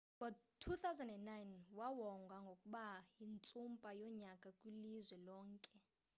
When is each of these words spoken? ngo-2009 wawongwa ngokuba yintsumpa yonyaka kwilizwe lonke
ngo-2009 0.17 1.29
wawongwa 1.77 2.37
ngokuba 2.45 2.85
yintsumpa 3.19 3.89
yonyaka 4.01 4.47
kwilizwe 4.57 5.15
lonke 5.27 5.73